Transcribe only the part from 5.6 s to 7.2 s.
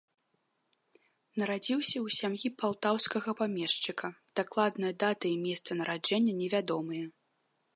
нараджэння невядомыя.